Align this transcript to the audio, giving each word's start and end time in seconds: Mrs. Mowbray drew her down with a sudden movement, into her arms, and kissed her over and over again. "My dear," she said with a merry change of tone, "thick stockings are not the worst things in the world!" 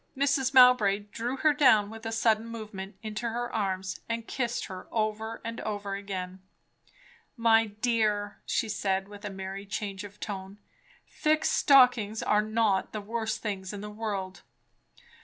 Mrs. 0.17 0.51
Mowbray 0.51 0.97
drew 1.11 1.37
her 1.37 1.53
down 1.53 1.91
with 1.91 2.07
a 2.07 2.11
sudden 2.11 2.47
movement, 2.47 2.95
into 3.03 3.29
her 3.29 3.53
arms, 3.53 3.99
and 4.09 4.25
kissed 4.27 4.65
her 4.65 4.87
over 4.91 5.39
and 5.45 5.61
over 5.61 5.93
again. 5.93 6.41
"My 7.37 7.67
dear," 7.67 8.41
she 8.47 8.67
said 8.67 9.07
with 9.07 9.23
a 9.25 9.29
merry 9.29 9.67
change 9.67 10.03
of 10.03 10.19
tone, 10.19 10.57
"thick 11.07 11.45
stockings 11.45 12.23
are 12.23 12.41
not 12.41 12.93
the 12.93 12.99
worst 13.01 13.43
things 13.43 13.73
in 13.73 13.81
the 13.81 13.91
world!" 13.91 14.41